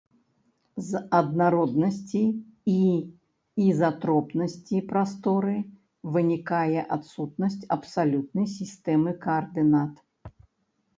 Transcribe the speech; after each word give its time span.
З 0.85 0.99
аднароднасці 1.17 2.21
і 2.75 2.79
ізатропнасці 3.67 4.83
прасторы 4.95 5.55
вынікае 6.19 6.79
адсутнасць 6.99 7.63
абсалютнай 7.81 8.53
сістэмы 8.59 9.11
каардынат. 9.29 9.93